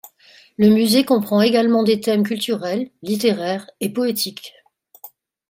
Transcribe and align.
Le 0.57 0.69
musée 0.69 1.05
comprend 1.05 1.43
également 1.43 1.83
des 1.83 2.01
thèmes 2.01 2.23
culturels, 2.23 2.89
littéraires 3.03 3.69
et 3.81 3.93
poétiques. 3.93 4.55